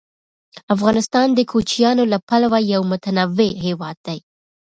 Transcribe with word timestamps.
افغانستان 0.75 1.27
د 1.33 1.39
کوچیانو 1.51 2.03
له 2.11 2.17
پلوه 2.27 2.59
یو 2.73 2.81
متنوع 2.91 3.51
هېواد 3.65 3.97
دی. 4.07 4.19